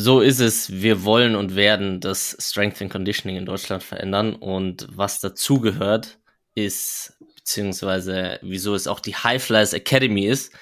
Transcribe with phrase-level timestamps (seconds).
[0.00, 0.70] So ist es.
[0.70, 4.36] Wir wollen und werden das Strength and Conditioning in Deutschland verändern.
[4.36, 6.20] Und was dazugehört,
[6.54, 10.52] ist, beziehungsweise wieso es auch die High Flyers Academy ist.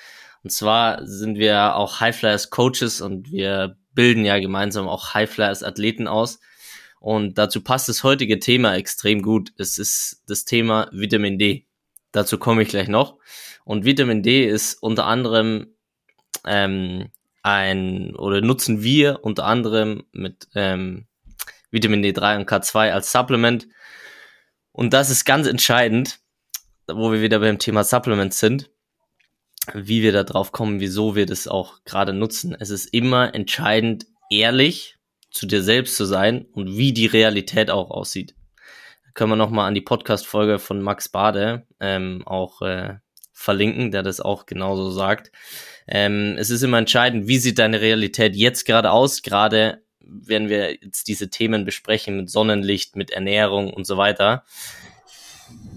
[0.42, 5.31] Und zwar sind wir auch High Flyers Coaches und wir bilden ja gemeinsam auch High
[5.31, 6.41] Flyers Athleten aus.
[6.98, 9.53] Und dazu passt das heutige Thema extrem gut.
[9.59, 11.67] Es ist das Thema Vitamin D.
[12.11, 13.19] Dazu komme ich gleich noch.
[13.67, 15.75] Und Vitamin D ist unter anderem
[16.47, 17.11] ähm,
[17.47, 21.06] ein oder nutzen wir unter anderem mit ähm,
[21.70, 23.69] Vitamin D3 und K2 als Supplement.
[24.72, 26.19] Und das ist ganz entscheidend,
[26.89, 28.69] wo wir wieder beim Thema Supplements sind,
[29.74, 32.56] wie wir da drauf kommen, wieso wir das auch gerade nutzen.
[32.58, 34.97] Es ist immer entscheidend, ehrlich
[35.30, 38.34] zu dir selbst zu sein und wie die Realität auch aussieht.
[39.05, 42.97] Da können wir nochmal an die Podcast-Folge von Max Bade ähm, auch äh,
[43.33, 45.30] verlinken, der das auch genauso sagt.
[45.89, 50.73] Ähm, es ist immer entscheidend, wie sieht deine Realität jetzt gerade aus, gerade wenn wir
[50.83, 54.45] jetzt diese Themen besprechen mit Sonnenlicht, mit Ernährung und so weiter.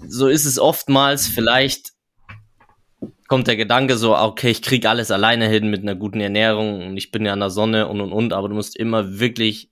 [0.08, 1.92] So ist es oftmals vielleicht
[3.28, 6.96] kommt der Gedanke so, okay, ich krieg alles alleine hin mit einer guten Ernährung und
[6.96, 9.70] ich bin ja an der Sonne und und und, aber du musst immer wirklich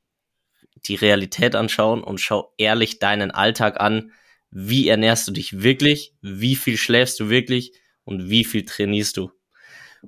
[0.86, 4.12] die Realität anschauen und schau ehrlich deinen Alltag an.
[4.50, 6.14] Wie ernährst du dich wirklich?
[6.22, 7.72] Wie viel schläfst du wirklich?
[8.04, 9.32] Und wie viel trainierst du?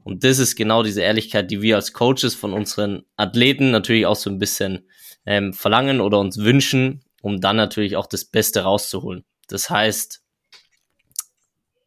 [0.05, 4.17] Und das ist genau diese Ehrlichkeit, die wir als Coaches von unseren Athleten natürlich auch
[4.17, 4.89] so ein bisschen
[5.27, 9.25] ähm, verlangen oder uns wünschen, um dann natürlich auch das Beste rauszuholen.
[9.49, 10.23] Das heißt,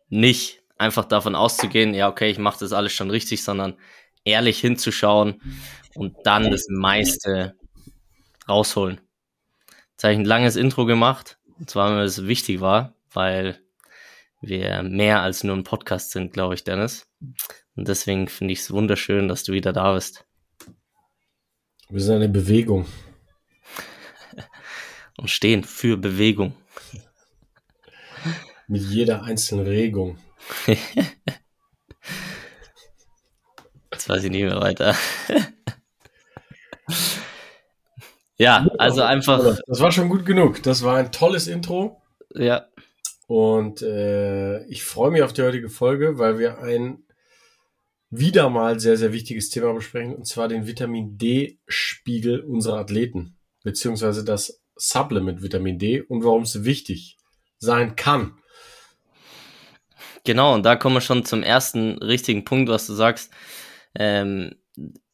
[0.10, 3.78] nicht einfach davon auszugehen, ja, okay, ich mache das alles schon richtig, sondern
[4.26, 5.42] ehrlich hinzuschauen
[5.96, 7.56] und dann das meiste
[8.48, 9.02] rausholen.
[9.92, 13.60] Jetzt habe ich ein langes Intro gemacht, und zwar, weil es wichtig war, weil
[14.42, 17.08] wir mehr als nur ein Podcast sind, glaube ich, Dennis.
[17.76, 20.26] Und deswegen finde ich es wunderschön, dass du wieder da bist.
[21.90, 22.86] Wir sind eine Bewegung.
[25.18, 26.56] Und stehen für Bewegung.
[28.68, 30.18] Mit jeder einzelnen Regung.
[33.92, 34.96] Jetzt weiß ich nicht mehr weiter.
[38.38, 39.58] ja, also einfach.
[39.68, 40.64] Das war schon gut genug.
[40.64, 42.02] Das war ein tolles Intro.
[42.34, 42.68] Ja.
[43.28, 47.04] Und äh, ich freue mich auf die heutige Folge, weil wir ein
[48.16, 54.24] wieder mal sehr, sehr wichtiges Thema besprechen, und zwar den Vitamin D-Spiegel unserer Athleten, beziehungsweise
[54.24, 57.18] das Supplement Vitamin D und warum es wichtig
[57.58, 58.38] sein kann.
[60.26, 63.32] Genau, und da kommen wir schon zum ersten richtigen Punkt, was du sagst,
[63.96, 64.56] ähm,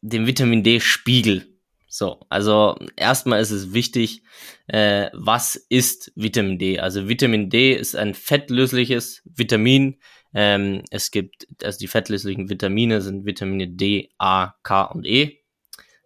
[0.02, 1.48] dem Vitamin D-Spiegel.
[1.88, 4.22] So, also erstmal ist es wichtig,
[4.68, 6.80] äh, was ist Vitamin D?
[6.80, 9.98] Also Vitamin D ist ein fettlösliches Vitamin,
[10.34, 15.40] ähm, es gibt, also die fettlöslichen Vitamine sind Vitamine D, A, K und E.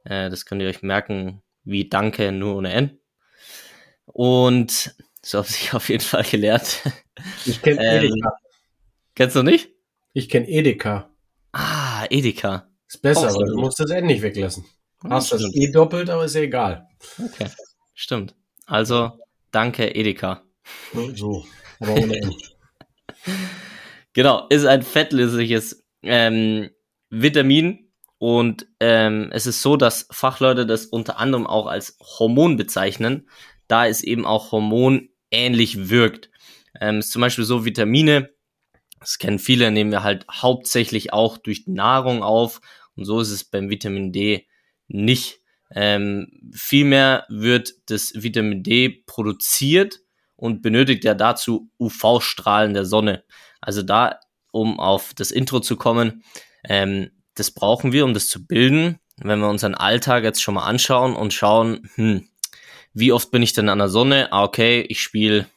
[0.05, 2.99] Äh, das könnt ihr euch merken, wie Danke, nur ohne N.
[4.05, 6.81] Und so habe ich auf jeden Fall gelernt.
[7.45, 8.37] Ich kenne ähm, Edeka.
[9.15, 9.69] Kennst du nicht?
[10.13, 11.09] Ich kenne Edeka.
[11.51, 12.69] Ah, Edeka.
[12.87, 14.65] Ist besser, oh, aber du musst das N nicht weglassen.
[15.09, 16.87] Hast das E doppelt, aber ist ja egal.
[17.21, 17.47] Okay,
[17.93, 18.35] stimmt.
[18.65, 19.19] Also,
[19.51, 20.43] danke Edeka.
[21.15, 21.45] So,
[21.79, 22.35] aber ohne N.
[24.13, 26.69] Genau, ist ein fettlösliches ähm,
[27.09, 33.27] Vitamin und ähm, es ist so, dass Fachleute das unter anderem auch als Hormon bezeichnen,
[33.67, 36.29] da es eben auch hormonähnlich wirkt.
[36.79, 38.29] Ähm, ist zum Beispiel so Vitamine,
[38.99, 42.61] das kennen viele, nehmen wir halt hauptsächlich auch durch Nahrung auf
[42.95, 44.47] und so ist es beim Vitamin D
[44.87, 45.39] nicht.
[45.71, 50.01] Ähm, vielmehr wird das Vitamin D produziert
[50.35, 53.23] und benötigt ja dazu UV-Strahlen der Sonne.
[53.63, 54.19] Also da,
[54.51, 56.23] um auf das Intro zu kommen,
[56.67, 58.99] ähm, das brauchen wir, um das zu bilden.
[59.17, 62.27] wenn wir unseren Alltag jetzt schon mal anschauen und schauen, hm,
[62.93, 64.31] wie oft bin ich denn an der Sonne?
[64.31, 65.47] Ah, okay, ich spiele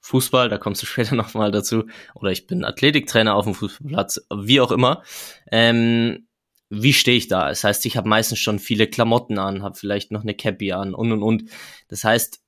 [0.00, 4.60] Fußball, da kommst du später nochmal dazu, oder ich bin Athletiktrainer auf dem Fußballplatz, wie
[4.60, 5.02] auch immer.
[5.50, 6.28] Ähm,
[6.70, 7.48] wie stehe ich da?
[7.48, 10.94] Das heißt, ich habe meistens schon viele Klamotten an, habe vielleicht noch eine Cappy an
[10.94, 11.50] und und und.
[11.88, 12.40] Das heißt,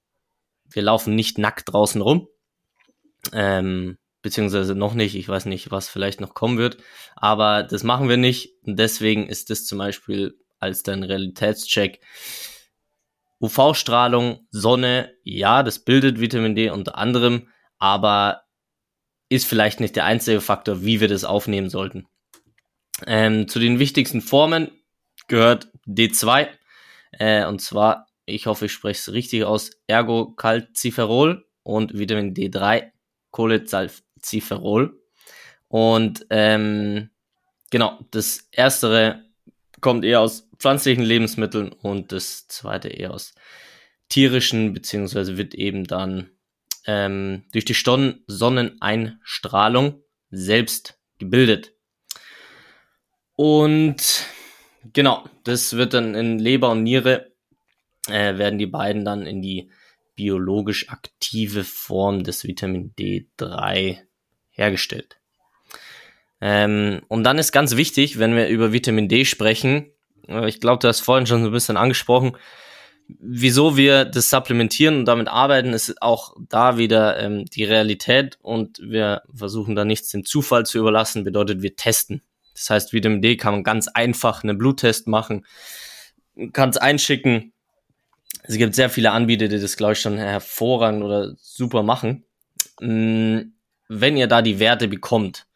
[0.71, 2.29] wir laufen nicht nackt draußen rum.
[3.33, 5.15] Ähm, beziehungsweise noch nicht.
[5.15, 6.79] Ich weiß nicht, was vielleicht noch kommen wird.
[7.15, 8.55] Aber das machen wir nicht.
[8.65, 12.01] Deswegen ist das zum Beispiel als dein Realitätscheck.
[13.39, 17.47] UV-Strahlung, Sonne, ja, das bildet Vitamin D unter anderem,
[17.79, 18.43] aber
[19.29, 22.09] ist vielleicht nicht der einzige Faktor, wie wir das aufnehmen sollten.
[23.07, 24.73] Ähm, zu den wichtigsten Formen
[25.29, 26.49] gehört D2,
[27.13, 32.91] äh, und zwar, ich hoffe, ich spreche es richtig aus, Ergocalciferol und Vitamin D3,
[33.31, 34.06] Cholecalciferol.
[35.69, 37.11] Und ähm,
[37.71, 39.25] genau, das erstere
[39.81, 43.35] kommt eher aus pflanzlichen Lebensmitteln und das zweite eher aus
[44.09, 46.31] tierischen, beziehungsweise wird eben dann
[46.87, 51.73] ähm, durch die Ston Sonneneinstrahlung selbst gebildet.
[53.35, 54.25] Und
[54.93, 57.33] genau, das wird dann in Leber und Niere,
[58.09, 59.71] äh, werden die beiden dann in die
[60.17, 63.99] biologisch aktive Form des Vitamin D3
[64.51, 65.19] hergestellt.
[66.41, 69.91] Ähm, und dann ist ganz wichtig, wenn wir über Vitamin D sprechen,
[70.29, 72.37] äh, ich glaube, du hast vorhin schon so ein bisschen angesprochen,
[73.09, 78.81] wieso wir das supplementieren und damit arbeiten, ist auch da wieder ähm, die Realität und
[78.81, 82.23] wir versuchen da nichts dem Zufall zu überlassen, bedeutet wir testen.
[82.55, 85.47] Das heißt, Vitamin D kann man ganz einfach einen Bluttest machen,
[86.53, 87.53] kann es einschicken.
[88.43, 92.25] Es gibt sehr viele Anbieter, die das, glaube ich, schon hervorragend oder super machen.
[92.81, 93.41] Mm,
[93.89, 95.47] wenn ihr da die Werte bekommt,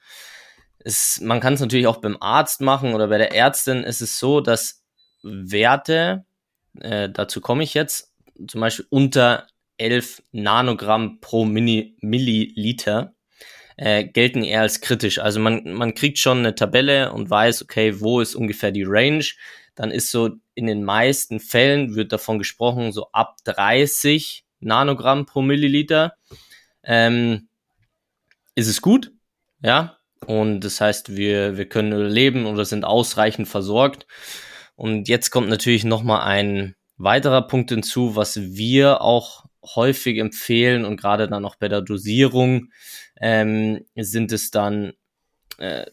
[0.83, 4.19] es, man kann es natürlich auch beim Arzt machen oder bei der Ärztin ist es
[4.19, 4.83] so, dass
[5.23, 6.25] Werte,
[6.81, 8.15] äh, dazu komme ich jetzt,
[8.47, 13.15] zum Beispiel unter 11 Nanogramm pro Mini Milliliter,
[13.77, 15.19] äh, gelten eher als kritisch.
[15.19, 19.25] Also man, man kriegt schon eine Tabelle und weiß, okay, wo ist ungefähr die Range.
[19.75, 20.31] Dann ist so
[20.61, 26.17] in den meisten Fällen wird davon gesprochen, so ab 30 Nanogramm pro Milliliter
[26.85, 27.49] ähm,
[28.55, 29.11] ist es gut.
[29.63, 29.97] Ja,
[30.27, 34.07] und das heißt, wir, wir können leben oder sind ausreichend versorgt.
[34.77, 40.99] Und jetzt kommt natürlich nochmal ein weiterer Punkt hinzu, was wir auch häufig empfehlen und
[40.99, 42.69] gerade dann auch bei der Dosierung
[43.19, 44.93] ähm, sind es dann
[45.57, 45.87] äh,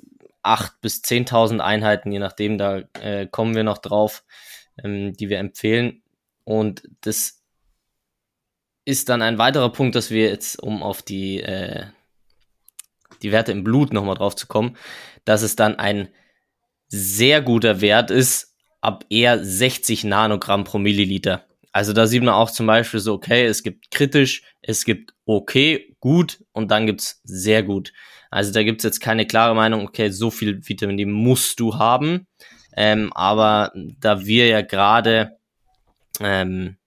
[0.47, 4.23] 8.000 bis 10.000 Einheiten, je nachdem, da äh, kommen wir noch drauf,
[4.83, 6.03] ähm, die wir empfehlen.
[6.43, 7.43] Und das
[8.85, 11.87] ist dann ein weiterer Punkt, dass wir jetzt, um auf die äh,
[13.21, 14.77] die Werte im Blut nochmal drauf zu kommen,
[15.25, 16.09] dass es dann ein
[16.87, 21.45] sehr guter Wert ist, ab eher 60 Nanogramm pro Milliliter.
[21.71, 25.95] Also da sieht man auch zum Beispiel so, okay, es gibt kritisch, es gibt okay,
[25.99, 27.91] gut und dann gibt's sehr gut.
[28.29, 32.27] Also da gibt's jetzt keine klare Meinung, okay, so viel Vitamin D musst du haben.
[32.75, 35.37] Ähm, aber da wir ja gerade
[36.19, 36.77] ähm,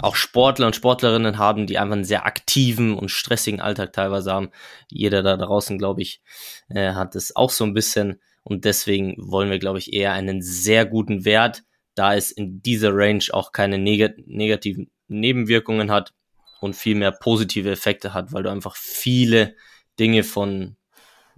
[0.00, 4.50] auch Sportler und Sportlerinnen haben, die einfach einen sehr aktiven und stressigen Alltag teilweise haben.
[4.90, 6.22] Jeder da draußen, glaube ich,
[6.68, 8.20] äh, hat es auch so ein bisschen.
[8.42, 11.62] Und deswegen wollen wir, glaube ich, eher einen sehr guten Wert,
[11.94, 16.14] da es in dieser Range auch keine neg negativen Nebenwirkungen hat
[16.60, 19.56] und viel mehr positive Effekte hat, weil du einfach viele
[19.98, 20.76] Dinge von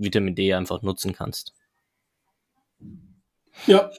[0.02, 1.54] Vitamin D einfach nutzen kannst.
[3.66, 3.90] Ja,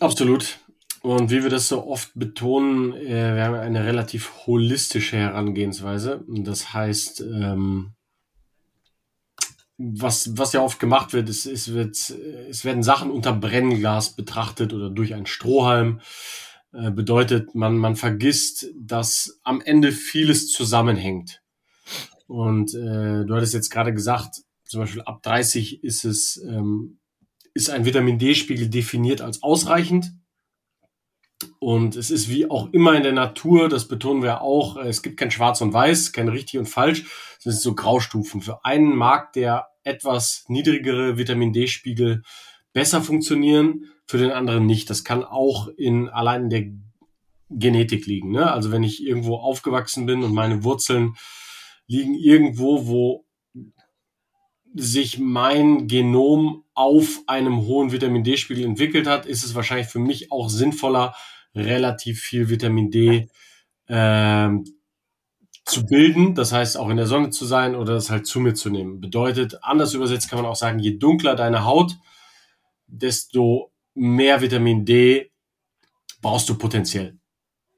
[0.00, 0.58] absolut.
[1.02, 6.24] Und wie wir das so oft betonen, äh, wir haben eine relativ holistische Herangehensweise.
[6.26, 7.92] Das heißt, ähm,
[9.78, 11.96] was, was ja oft gemacht wird, ist, ist wird,
[12.50, 16.00] es werden Sachen unter Brennglas betrachtet oder durch einen Strohhalm.
[16.72, 21.40] Äh, bedeutet, man, man vergisst, dass am Ende vieles zusammenhängt.
[22.26, 27.00] Und äh, du hattest jetzt gerade gesagt, zum Beispiel ab 30 ist es, ähm,
[27.54, 30.12] ist ein Vitamin D-Spiegel definiert als ausreichend.
[31.58, 35.16] Und es ist wie auch immer in der Natur, das betonen wir auch, es gibt
[35.16, 37.04] kein Schwarz und Weiß, kein richtig und falsch,
[37.38, 38.42] es sind so Graustufen.
[38.42, 42.22] Für einen mag der etwas niedrigere Vitamin D-Spiegel
[42.72, 44.90] besser funktionieren, für den anderen nicht.
[44.90, 46.64] Das kann auch in allein in der
[47.50, 48.32] Genetik liegen.
[48.32, 48.50] Ne?
[48.50, 51.14] Also wenn ich irgendwo aufgewachsen bin und meine Wurzeln
[51.86, 53.24] liegen irgendwo, wo
[54.74, 60.30] sich mein Genom auf einem hohen Vitamin D-Spiegel entwickelt hat, ist es wahrscheinlich für mich
[60.30, 61.14] auch sinnvoller,
[61.54, 63.28] relativ viel Vitamin D
[63.88, 64.64] ähm,
[65.64, 68.54] zu bilden, das heißt auch in der Sonne zu sein oder das halt zu mir
[68.54, 69.00] zu nehmen.
[69.00, 71.96] Bedeutet, anders übersetzt kann man auch sagen, je dunkler deine Haut,
[72.86, 75.30] desto mehr Vitamin D
[76.22, 77.18] brauchst du potenziell.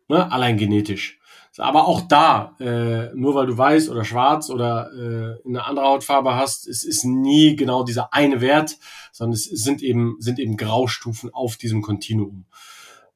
[0.09, 0.31] Ne?
[0.31, 1.20] Allein genetisch.
[1.59, 6.37] Aber auch da, äh, nur weil du weiß oder schwarz oder äh, eine andere Hautfarbe
[6.37, 8.79] hast, es ist nie genau dieser eine Wert,
[9.13, 12.47] sondern es sind eben, sind eben Graustufen auf diesem Kontinuum.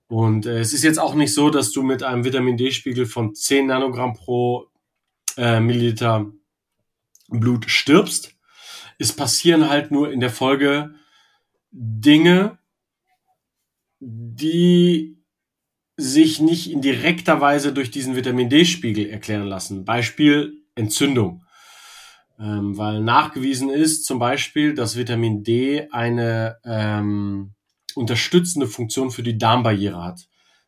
[0.08, 3.34] Und äh, es ist jetzt auch nicht so, dass du mit einem Vitamin D-Spiegel von
[3.34, 4.66] 10 Nanogramm pro
[5.36, 6.26] äh, Milliliter
[7.28, 8.34] Blut stirbst.
[8.98, 10.94] Es passieren halt nur in der Folge
[11.70, 12.58] Dinge,
[14.00, 15.23] die
[15.96, 19.84] sich nicht in direkter Weise durch diesen Vitamin D-Spiegel erklären lassen.
[19.84, 21.44] Beispiel Entzündung.
[22.38, 27.54] Ähm, weil nachgewiesen ist zum Beispiel, dass Vitamin D eine ähm,
[27.94, 30.26] unterstützende Funktion für die Darmbarriere hat.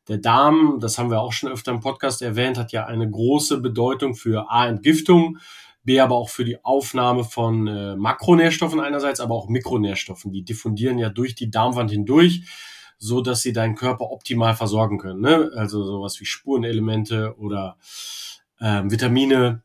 [0.09, 3.61] Der Darm, das haben wir auch schon öfter im Podcast erwähnt, hat ja eine große
[3.61, 5.39] Bedeutung für A, Entgiftung,
[5.83, 10.33] B, aber auch für die Aufnahme von äh, Makronährstoffen einerseits, aber auch Mikronährstoffen.
[10.33, 12.43] Die diffundieren ja durch die Darmwand hindurch
[12.99, 15.21] so dass sie deinen Körper optimal versorgen können.
[15.21, 15.51] Ne?
[15.55, 17.77] Also sowas wie Spurenelemente oder
[18.61, 19.63] ähm, Vitamine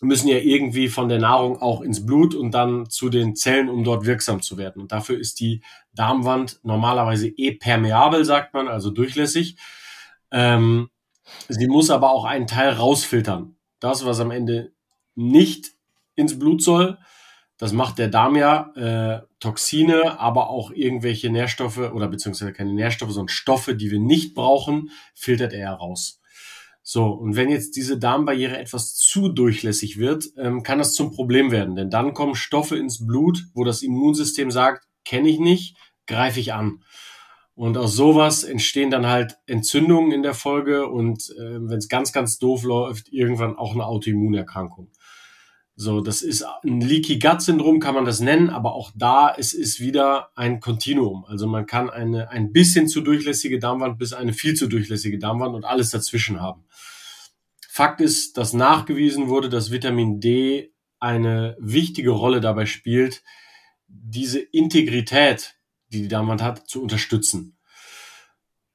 [0.00, 3.84] müssen ja irgendwie von der Nahrung auch ins Blut und dann zu den Zellen, um
[3.84, 4.82] dort wirksam zu werden.
[4.82, 5.62] Und dafür ist die
[5.94, 9.56] Darmwand normalerweise eh permeabel, sagt man, also durchlässig.
[10.30, 10.90] Ähm,
[11.48, 13.56] sie muss aber auch einen Teil rausfiltern.
[13.80, 14.72] Das, was am Ende
[15.14, 15.72] nicht
[16.14, 16.98] ins Blut soll,
[17.58, 18.72] das macht der Darm ja.
[18.74, 24.34] Äh, Toxine, aber auch irgendwelche Nährstoffe oder beziehungsweise keine Nährstoffe, sondern Stoffe, die wir nicht
[24.34, 26.20] brauchen, filtert er raus.
[26.82, 31.50] So, und wenn jetzt diese Darmbarriere etwas zu durchlässig wird, ähm, kann das zum Problem
[31.50, 31.74] werden.
[31.74, 36.52] Denn dann kommen Stoffe ins Blut, wo das Immunsystem sagt, kenne ich nicht, greife ich
[36.52, 36.84] an.
[37.56, 42.12] Und aus sowas entstehen dann halt Entzündungen in der Folge und äh, wenn es ganz,
[42.12, 44.90] ganz doof läuft, irgendwann auch eine Autoimmunerkrankung.
[45.78, 49.52] So, das ist ein Leaky Gut Syndrom, kann man das nennen, aber auch da es
[49.52, 51.26] ist wieder ein Kontinuum.
[51.26, 55.54] Also man kann eine ein bisschen zu durchlässige Darmwand bis eine viel zu durchlässige Darmwand
[55.54, 56.64] und alles dazwischen haben.
[57.68, 63.22] Fakt ist, dass nachgewiesen wurde, dass Vitamin D eine wichtige Rolle dabei spielt,
[63.86, 65.56] diese Integrität,
[65.92, 67.58] die die Darmwand hat, zu unterstützen.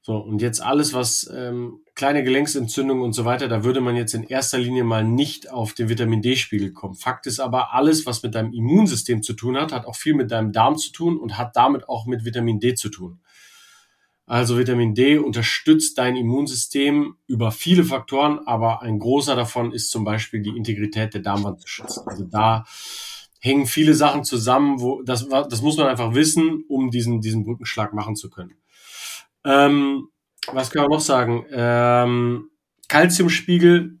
[0.02, 4.12] So, und jetzt alles, was ähm, kleine Gelenksentzündungen und so weiter, da würde man jetzt
[4.12, 6.94] in erster Linie mal nicht auf den Vitamin D-Spiegel kommen.
[6.94, 10.32] Fakt ist aber, alles, was mit deinem Immunsystem zu tun hat, hat auch viel mit
[10.32, 13.20] deinem Darm zu tun und hat damit auch mit Vitamin D zu tun.
[14.26, 20.02] Also Vitamin D unterstützt dein Immunsystem über viele Faktoren, aber ein großer davon ist zum
[20.02, 22.02] Beispiel die Integrität der Darmwand zu schützen.
[22.06, 22.64] Also da
[23.38, 27.92] hängen viele Sachen zusammen, wo das, das muss man einfach wissen, um diesen, diesen Brückenschlag
[27.92, 28.56] machen zu können.
[29.44, 30.08] Ähm,
[30.50, 31.46] was können wir noch sagen?
[31.52, 32.50] Ähm,
[32.88, 33.98] Calciumspiegel,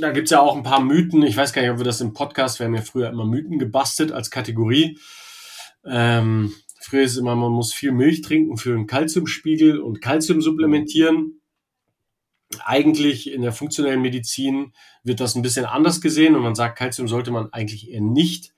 [0.00, 1.22] da gibt's ja auch ein paar Mythen.
[1.22, 3.58] Ich weiß gar nicht, ob wir das im Podcast, wir haben ja früher immer Mythen
[3.58, 4.98] gebastelt als Kategorie.
[5.84, 10.40] Ähm, früher ist es immer, man muss viel Milch trinken für einen Calciumspiegel und Calcium
[10.40, 11.40] supplementieren.
[12.64, 14.72] Eigentlich in der funktionellen Medizin
[15.02, 18.53] wird das ein bisschen anders gesehen und man sagt, Calcium sollte man eigentlich eher nicht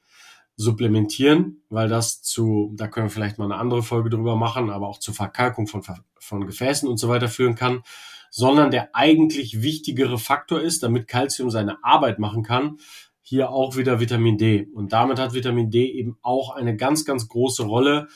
[0.57, 4.89] supplementieren, weil das zu, da können wir vielleicht mal eine andere Folge drüber machen, aber
[4.89, 5.83] auch zur Verkalkung von,
[6.19, 7.83] von Gefäßen und so weiter führen kann,
[8.31, 12.79] sondern der eigentlich wichtigere Faktor ist, damit Calcium seine Arbeit machen kann,
[13.21, 14.69] hier auch wieder Vitamin D.
[14.73, 18.09] Und damit hat Vitamin D eben auch eine ganz, ganz große Rolle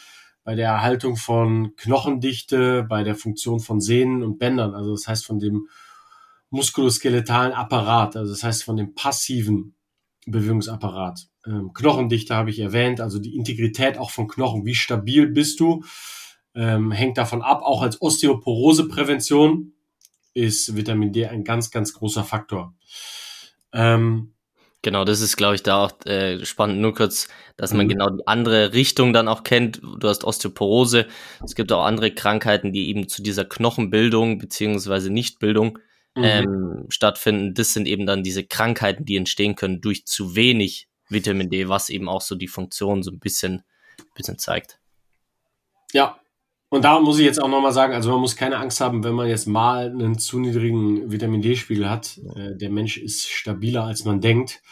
[0.44, 5.26] bei der Erhaltung von Knochendichte, bei der Funktion von Sehnen und Bändern, also das heißt
[5.26, 5.68] von dem
[6.50, 9.74] muskuloskeletalen Apparat, also das heißt von dem passiven
[10.26, 11.29] Bewegungsapparat.
[11.46, 14.64] Ähm, Knochendichte habe ich erwähnt, also die Integrität auch von Knochen.
[14.64, 15.82] Wie stabil bist du?
[16.54, 17.62] Ähm, hängt davon ab.
[17.62, 19.72] Auch als Osteoporoseprävention
[20.34, 22.74] ist Vitamin D ein ganz, ganz großer Faktor.
[23.72, 24.34] Ähm,
[24.82, 26.80] Genau, das ist, glaube ich, da auch äh, spannend.
[26.80, 27.28] Nur kurz,
[27.58, 27.90] dass man mhm.
[27.90, 29.80] genau die andere Richtung dann auch kennt.
[29.82, 31.06] Du hast Osteoporose.
[31.44, 35.78] Es gibt auch andere Krankheiten, die eben zu dieser Knochenbildung beziehungsweise Nichtbildung
[36.16, 36.24] mhm.
[36.24, 37.52] ähm, stattfinden.
[37.52, 41.90] Das sind eben dann diese Krankheiten, die entstehen können durch zu wenig Vitamin D, was
[41.90, 43.62] eben auch so die Funktion so ein bisschen,
[44.14, 44.78] bisschen zeigt.
[45.92, 46.20] Ja,
[46.70, 49.14] und da muss ich jetzt auch nochmal sagen, also man muss keine Angst haben, wenn
[49.14, 52.18] man jetzt mal einen zu niedrigen Vitamin D-Spiegel hat.
[52.36, 54.62] Äh, der Mensch ist stabiler, als man denkt.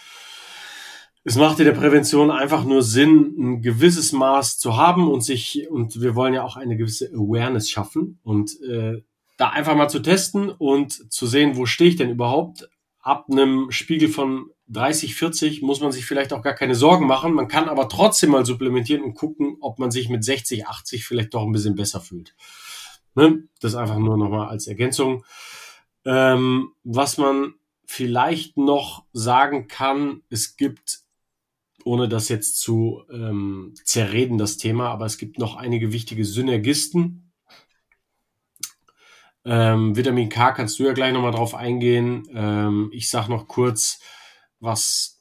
[1.24, 5.68] Es macht in der Prävention einfach nur Sinn, ein gewisses Maß zu haben und sich,
[5.68, 9.02] und wir wollen ja auch eine gewisse Awareness schaffen und äh,
[9.36, 12.68] da einfach mal zu testen und zu sehen, wo stehe ich denn überhaupt.
[13.00, 17.32] Ab einem Spiegel von 30, 40 muss man sich vielleicht auch gar keine Sorgen machen.
[17.32, 21.34] Man kann aber trotzdem mal supplementieren und gucken, ob man sich mit 60, 80 vielleicht
[21.34, 22.34] doch ein bisschen besser fühlt.
[23.14, 23.44] Ne?
[23.60, 25.24] Das einfach nur nochmal als Ergänzung.
[26.04, 31.00] Ähm, was man vielleicht noch sagen kann, es gibt,
[31.84, 37.28] ohne das jetzt zu ähm, zerreden, das Thema, aber es gibt noch einige wichtige Synergisten
[39.50, 42.28] Ähm, Vitamin K kannst du ja gleich nochmal drauf eingehen.
[42.34, 43.98] Ähm, ich sage noch kurz,
[44.60, 45.20] was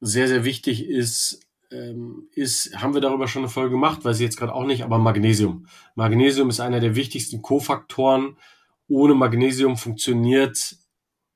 [0.00, 1.40] sehr, sehr wichtig ist,
[1.70, 4.84] ähm, ist, haben wir darüber schon eine Folge gemacht, weiß ich jetzt gerade auch nicht,
[4.84, 5.66] aber Magnesium.
[5.94, 8.36] Magnesium ist einer der wichtigsten Kofaktoren.
[8.86, 10.76] Ohne Magnesium funktioniert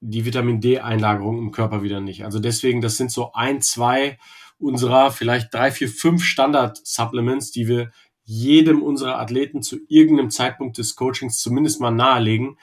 [0.00, 2.24] die Vitamin D-Einlagerung im Körper wieder nicht.
[2.24, 4.18] Also deswegen, das sind so ein, zwei
[4.58, 7.90] unserer vielleicht drei, vier, fünf Standard-Supplements, die wir
[8.24, 12.58] jedem unserer Athleten zu irgendeinem Zeitpunkt des Coachings zumindest mal nahelegen,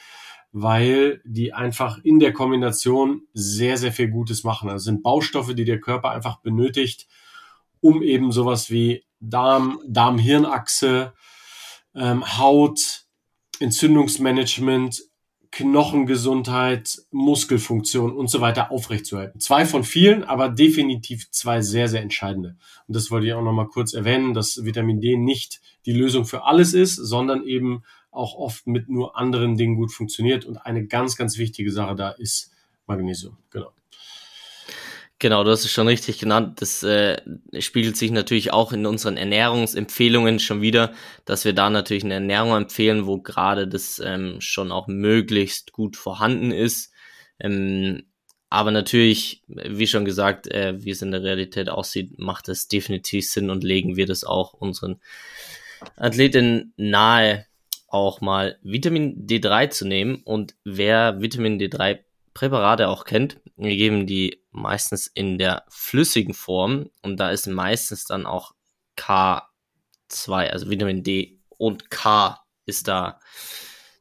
[0.57, 4.69] weil die einfach in der Kombination sehr, sehr viel Gutes machen.
[4.69, 7.07] Also sind Baustoffe, die der Körper einfach benötigt,
[7.81, 11.11] um eben sowas wie Darm, Darm-Hirnachse,
[11.93, 13.03] ähm, Haut,
[13.59, 15.03] Entzündungsmanagement,
[15.51, 19.41] Knochengesundheit, Muskelfunktion und so weiter aufrechtzuerhalten.
[19.41, 22.55] Zwei von vielen, aber definitiv zwei sehr, sehr entscheidende.
[22.87, 26.45] Und das wollte ich auch nochmal kurz erwähnen, dass Vitamin D nicht die Lösung für
[26.45, 27.83] alles ist, sondern eben
[28.15, 30.45] auch oft mit nur anderen Dingen gut funktioniert.
[30.45, 32.51] Und eine ganz, ganz wichtige Sache da ist
[32.87, 33.37] Magnesium.
[33.51, 33.71] Genau.
[35.17, 36.61] Genau, du hast es schon richtig genannt.
[36.61, 37.21] Das äh,
[37.59, 40.93] spiegelt sich natürlich auch in unseren Ernährungsempfehlungen schon wieder,
[41.23, 45.95] dass wir da natürlich eine Ernährung empfehlen, wo gerade das ähm, schon auch möglichst gut
[45.95, 46.91] vorhanden ist.
[47.39, 48.03] Ähm,
[48.49, 53.29] aber natürlich, wie schon gesagt, äh, wie es in der Realität aussieht, macht es definitiv
[53.29, 54.99] Sinn und legen wir das auch unseren
[55.95, 57.45] Athleten nahe,
[57.95, 60.21] auch mal Vitamin D3 zu nehmen.
[60.23, 61.99] Und wer Vitamin D3
[62.33, 68.05] Präparate auch kennt, wir geben die meistens in der flüssigen Form und da ist meistens
[68.05, 68.51] dann auch
[68.97, 73.19] K2, also Vitamin D und K ist da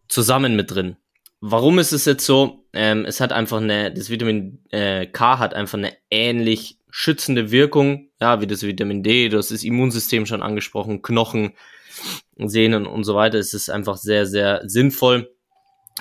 [0.08, 0.96] zusammen mit drin.
[1.40, 2.66] Warum ist es jetzt so?
[2.72, 8.10] Ähm, es hat einfach eine, das Vitamin äh, K hat einfach eine ähnlich schützende Wirkung,
[8.20, 11.52] ja, wie das Vitamin D, du hast das Immunsystem schon angesprochen, Knochen,
[12.36, 13.38] Sehnen und so weiter.
[13.38, 15.34] Es ist einfach sehr, sehr sinnvoll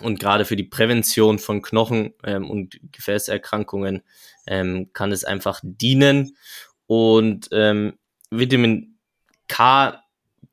[0.02, 4.02] und gerade für die Prävention von Knochen ähm, und Gefäßerkrankungen
[4.48, 6.36] ähm, kann es einfach dienen.
[6.88, 7.94] Und ähm,
[8.32, 8.98] Vitamin
[9.48, 10.02] K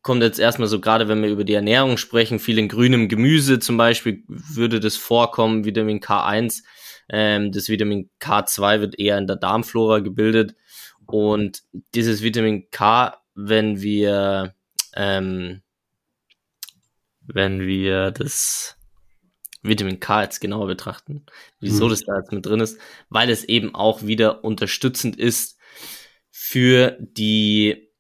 [0.03, 3.59] kommt jetzt erstmal so, gerade wenn wir über die Ernährung sprechen, viel in grünem Gemüse
[3.59, 6.62] zum Beispiel würde das vorkommen, Vitamin K1.
[7.09, 10.55] Ähm, das Vitamin K2 wird eher in der Darmflora gebildet.
[11.07, 11.62] Und
[11.94, 14.55] dieses Vitamin K, wenn wir,
[14.94, 15.62] ähm,
[17.20, 18.76] wenn wir das
[19.62, 21.26] Vitamin K jetzt genauer betrachten,
[21.61, 21.90] wieso mhm.
[21.90, 25.59] das da jetzt mit drin ist, weil es eben auch wieder unterstützend ist
[26.31, 27.90] für die,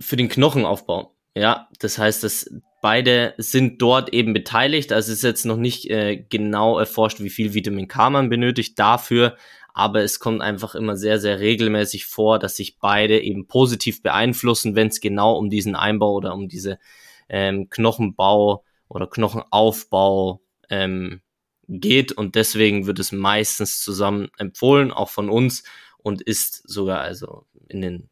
[0.00, 1.16] für den Knochenaufbau.
[1.34, 4.92] Ja, das heißt, dass beide sind dort eben beteiligt.
[4.92, 8.78] Also es ist jetzt noch nicht äh, genau erforscht, wie viel Vitamin K man benötigt
[8.78, 9.36] dafür,
[9.78, 14.74] aber es kommt einfach immer sehr, sehr regelmäßig vor, dass sich beide eben positiv beeinflussen,
[14.74, 16.80] wenn es genau um diesen Einbau oder um diese
[17.28, 21.20] ähm, Knochenbau oder Knochenaufbau ähm,
[21.68, 25.62] geht und deswegen wird es meistens zusammen empfohlen, auch von uns
[25.98, 28.10] und ist sogar also in den,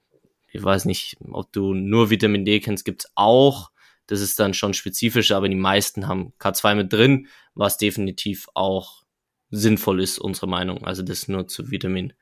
[0.52, 3.72] ich weiß nicht, ob du nur Vitamin D kennst, gibt's auch.
[4.07, 7.26] Das ist dann schon spezifisch, aber die meisten haben K2 mit drin,
[7.57, 9.02] was definitiv auch
[9.50, 10.85] sinnvoll ist, unsere Meinung.
[10.85, 12.12] Also das nur zu Vitamin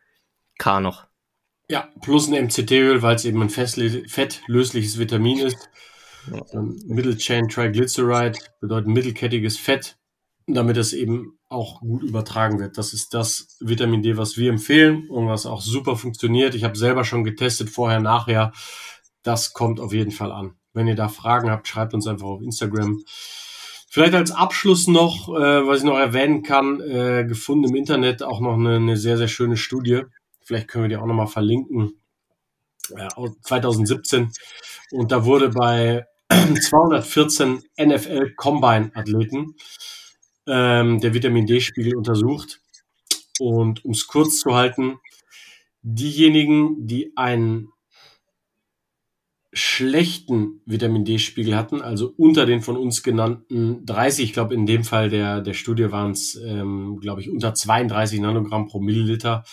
[0.59, 1.07] K noch.
[1.69, 5.71] Ja, plus ein MCT-Öl, weil es eben ein fettlösliches Vitamin ist.
[6.31, 6.63] Ja.
[6.87, 9.97] Middle Chain Triglyceride bedeutet mittelkettiges Fett
[10.47, 12.77] damit es eben auch gut übertragen wird.
[12.77, 16.55] Das ist das Vitamin D, was wir empfehlen und was auch super funktioniert.
[16.55, 18.53] Ich habe selber schon getestet, vorher, nachher.
[19.23, 20.55] Das kommt auf jeden Fall an.
[20.73, 23.03] Wenn ihr da Fragen habt, schreibt uns einfach auf Instagram.
[23.95, 28.41] Vielleicht als Abschluss noch, äh, was ich noch erwähnen kann, äh, gefunden im Internet auch
[28.41, 30.03] noch eine, eine sehr, sehr schöne Studie.
[30.43, 32.01] Vielleicht können wir die auch nochmal verlinken.
[32.91, 33.09] Ja,
[33.43, 34.33] 2017.
[34.91, 39.55] Und da wurde bei 214 NFL Combine Athleten
[40.49, 42.61] ähm, der Vitamin D-Spiegel untersucht.
[43.39, 44.99] Und um es kurz zu halten,
[45.83, 47.69] diejenigen, die einen
[49.55, 54.85] schlechten Vitamin D-Spiegel hatten, also unter den von uns genannten 30, ich glaube in dem
[54.85, 59.45] Fall der, der Studie waren es, ähm, glaube ich, unter 32 Nanogramm pro Milliliter,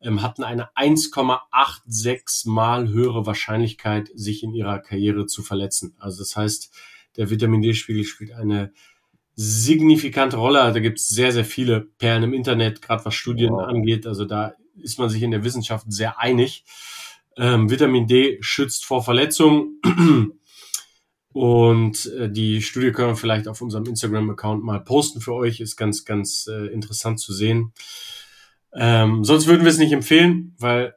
[0.00, 5.94] ähm, hatten eine 1,86 mal höhere Wahrscheinlichkeit, sich in ihrer Karriere zu verletzen.
[5.98, 6.74] Also das heißt,
[7.16, 8.72] der Vitamin D-Spiegel spielt eine
[9.36, 10.72] signifikante Rolle.
[10.72, 13.68] Da gibt es sehr, sehr viele Perlen im Internet, gerade was Studien wow.
[13.68, 14.06] angeht.
[14.06, 16.64] Also da ist man sich in der Wissenschaft sehr einig.
[17.36, 19.80] Ähm, Vitamin D schützt vor Verletzungen.
[21.32, 25.60] Und äh, die Studie können wir vielleicht auf unserem Instagram-Account mal posten für euch.
[25.60, 27.72] Ist ganz, ganz äh, interessant zu sehen.
[28.72, 30.94] Ähm, sonst würden wir es nicht empfehlen, weil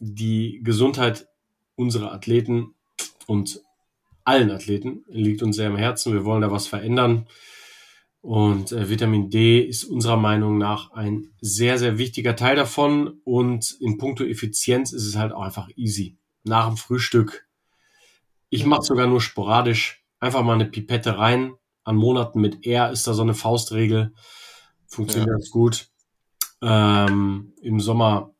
[0.00, 1.28] die Gesundheit
[1.76, 2.74] unserer Athleten
[3.26, 3.60] und
[4.24, 6.12] allen Athleten liegt uns sehr am Herzen.
[6.12, 7.26] Wir wollen da was verändern.
[8.22, 13.20] Und äh, Vitamin D ist unserer Meinung nach ein sehr, sehr wichtiger Teil davon.
[13.24, 16.18] Und in puncto Effizienz ist es halt auch einfach easy.
[16.44, 17.48] Nach dem Frühstück.
[18.50, 20.04] Ich mache sogar nur sporadisch.
[20.18, 21.54] Einfach mal eine Pipette rein.
[21.84, 24.12] An Monaten mit R ist da so eine Faustregel.
[24.86, 25.34] Funktioniert ja.
[25.34, 25.88] ganz gut.
[26.62, 28.34] Ähm, Im Sommer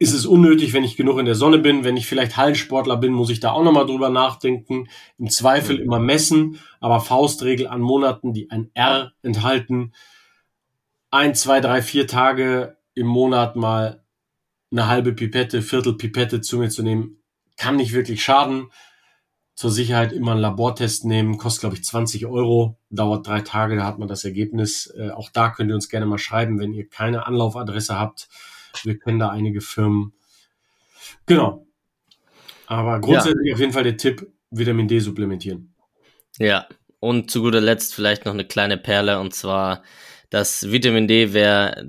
[0.00, 1.84] ist es unnötig, wenn ich genug in der Sonne bin.
[1.84, 4.88] Wenn ich vielleicht Hallensportler bin, muss ich da auch nochmal drüber nachdenken.
[5.18, 9.92] Im Zweifel immer messen, aber Faustregel an Monaten, die ein R enthalten.
[11.10, 14.02] Ein, zwei, drei, vier Tage im Monat mal
[14.72, 17.22] eine halbe Pipette, Viertel Pipette zu mir zu nehmen,
[17.58, 18.70] kann nicht wirklich schaden.
[19.54, 23.84] Zur Sicherheit immer einen Labortest nehmen, kostet glaube ich 20 Euro, dauert drei Tage, da
[23.84, 24.86] hat man das Ergebnis.
[24.96, 28.30] Äh, auch da könnt ihr uns gerne mal schreiben, wenn ihr keine Anlaufadresse habt
[28.84, 30.12] wir kennen da einige Firmen.
[31.26, 31.66] Genau.
[32.66, 33.54] Aber grundsätzlich ja.
[33.54, 35.74] auf jeden Fall der Tipp, Vitamin D supplementieren.
[36.38, 36.68] Ja,
[37.00, 39.82] und zu guter Letzt vielleicht noch eine kleine Perle und zwar
[40.28, 41.84] das Vitamin D, wer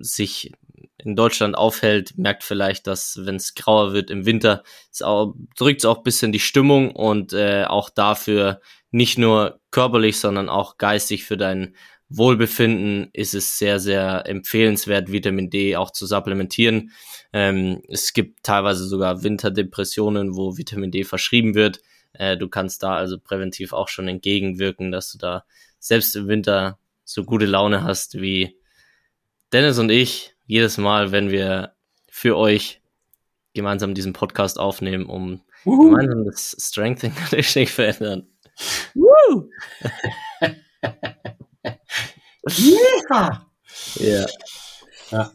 [0.00, 0.52] sich
[0.98, 4.62] in Deutschland aufhält, merkt vielleicht, dass wenn es grauer wird im Winter,
[5.56, 10.48] drückt es auch ein bisschen die Stimmung und äh, auch dafür nicht nur körperlich, sondern
[10.48, 11.74] auch geistig für dein
[12.08, 16.92] Wohlbefinden ist es sehr, sehr empfehlenswert, Vitamin D auch zu supplementieren.
[17.32, 21.80] Ähm, es gibt teilweise sogar Winterdepressionen, wo Vitamin D verschrieben wird.
[22.12, 25.44] Äh, du kannst da also präventiv auch schon entgegenwirken, dass du da
[25.78, 28.56] selbst im Winter so gute Laune hast wie
[29.52, 31.74] Dennis und ich jedes Mal, wenn wir
[32.08, 32.80] für euch
[33.52, 35.90] gemeinsam diesen Podcast aufnehmen, um Uhu.
[35.90, 38.28] gemeinsam das Strength and Conditioning verändern.
[38.94, 39.50] Woo!
[43.96, 44.26] ja.
[45.10, 45.30] ja.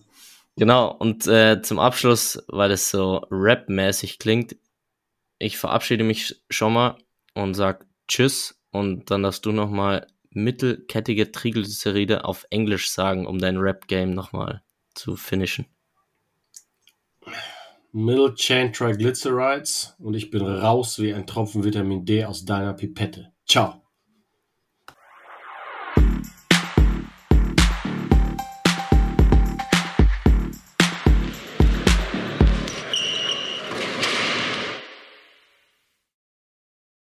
[0.58, 4.56] Genau, und äh, zum Abschluss, weil es so rap-mäßig klingt,
[5.40, 6.98] ich verabschiede mich schon mal
[7.34, 13.58] und sag Tschüss und dann darfst du nochmal mittelkettige Triglyceride auf Englisch sagen, um dein
[13.58, 14.62] Rap-Game nochmal
[14.94, 15.66] zu finishen.
[17.94, 23.34] Middle Chain Triglycerides und ich bin raus wie ein Tropfen Vitamin D aus deiner Pipette.
[23.46, 23.82] Ciao.